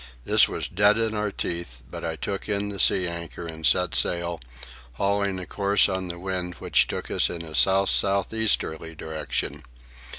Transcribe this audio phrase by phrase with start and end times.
[0.23, 3.93] This was dead in our teeth, but I took in the sea anchor and set
[3.93, 4.41] sail,
[4.93, 9.61] hauling a course on the wind which took us in a south south easterly direction.